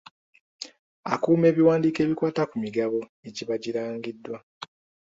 Akuuma 1.13 1.45
ebiwandiko 1.51 1.97
ebikwata 2.05 2.43
ku 2.49 2.55
migabo 2.63 2.99
egiba 3.27 3.55
girangiddwa. 3.63 4.37